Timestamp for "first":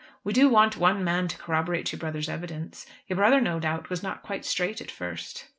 4.89-5.45